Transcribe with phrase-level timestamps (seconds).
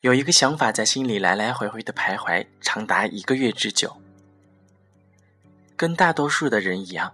[0.00, 4.00] 有一个想法在心里来来回回的徘徊，长达一个月之久。
[5.76, 7.12] 跟大多数的人一样，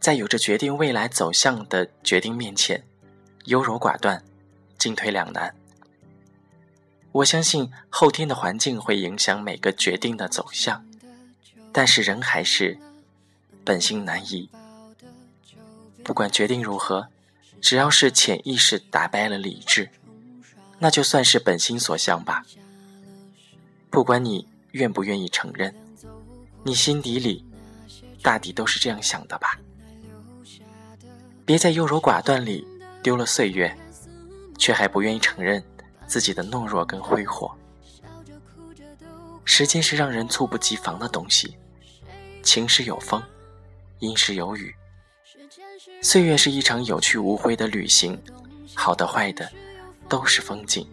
[0.00, 2.82] 在有着决定未来走向的决定面前，
[3.44, 4.24] 优柔寡断，
[4.78, 5.54] 进退两难。
[7.12, 10.82] 我相信后天的环境会影响每个决定的走向，
[11.72, 12.78] 但是人还是
[13.66, 14.48] 本性难移。
[16.02, 17.08] 不管决定如何，
[17.60, 19.90] 只要是潜意识打败了理智。
[20.78, 22.44] 那就算是本心所向吧。
[23.90, 25.74] 不管你愿不愿意承认，
[26.62, 27.44] 你心底里
[28.22, 29.58] 大抵都是这样想的吧。
[31.44, 32.66] 别在优柔寡断里
[33.02, 33.74] 丢了岁月，
[34.58, 35.62] 却还不愿意承认
[36.06, 37.50] 自己的懦弱跟挥霍。
[39.44, 41.56] 时间是让人猝不及防的东西，
[42.42, 43.22] 晴时有风，
[44.00, 44.74] 阴时有雨。
[46.02, 48.20] 岁月是一场有去无回的旅行，
[48.74, 49.50] 好的坏的。
[50.08, 50.86] 都是风景，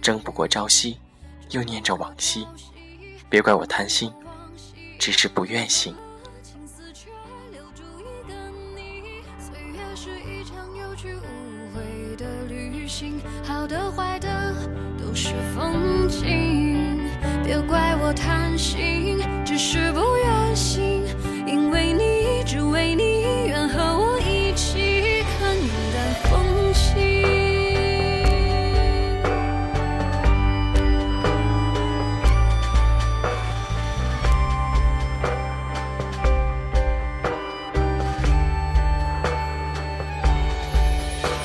[0.00, 0.96] 争不过朝夕，
[1.50, 2.46] 又念着往昔。
[3.28, 4.12] 别怪我贪心，
[4.98, 5.94] 只是不愿醒。
[13.44, 14.54] 好的坏的
[14.98, 16.98] 都是风景，
[17.44, 19.19] 别怪我贪心，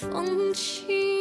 [0.00, 1.17] 风轻。